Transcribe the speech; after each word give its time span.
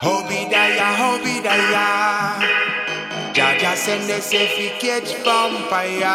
Obidaya, 0.00 0.94
Obidaya. 1.10 2.38
Jaja 3.34 3.74
send 3.74 4.08
the 4.08 4.20
safe 4.20 4.78
catch 4.78 5.12
vampire. 5.24 6.14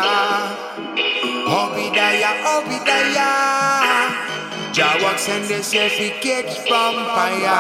Obidaya. 1.46 2.32
Jah 4.72 4.98
walk 5.04 5.20
send 5.20 5.44
the 5.50 5.62
safe 5.62 6.22
catch 6.22 6.64
vampire. 6.70 7.60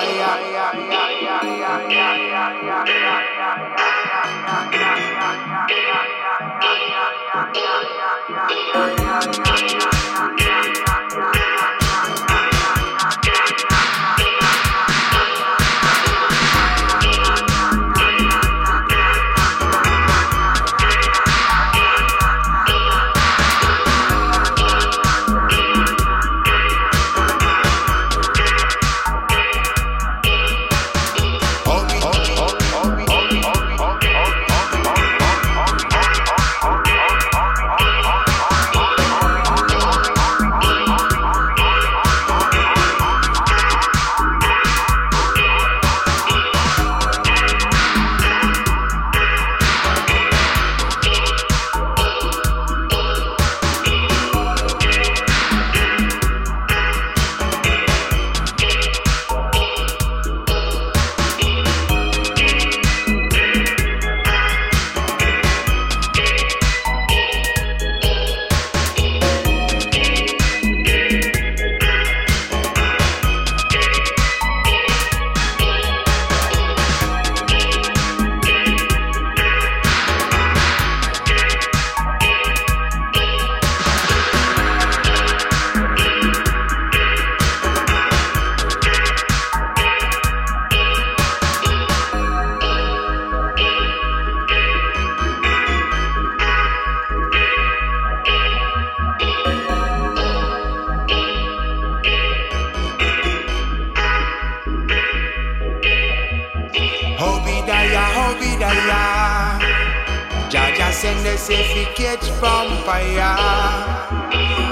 Send 110.94 111.26
the 111.26 111.38
safe 111.38 111.88
catch 111.96 112.30
vampire. 112.40 113.36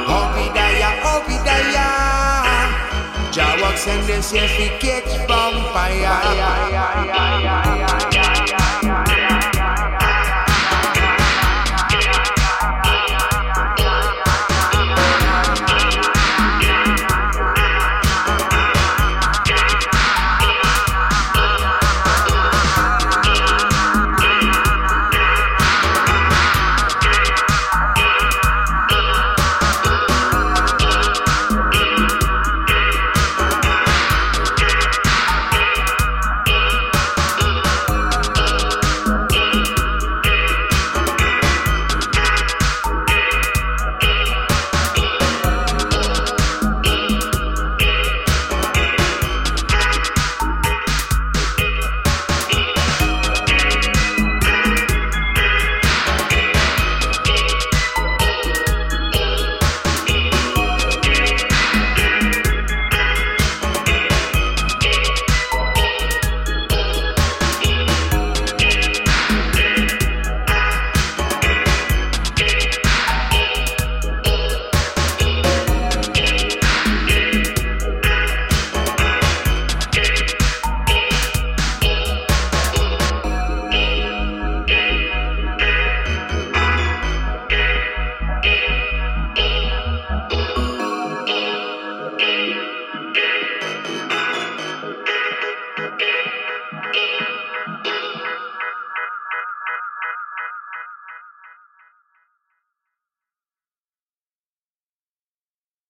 Obidaya, 0.07 0.91
Obidaya. 1.03 1.87
Jah 3.33 3.57
walk 3.59 3.75
send 3.75 4.07
the 4.07 4.21
safe 4.21 4.79
catch 4.79 5.11
vampire. 5.27 6.21